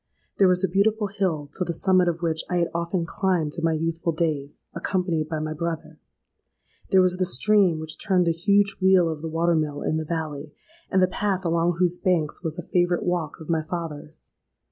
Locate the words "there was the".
6.89-7.25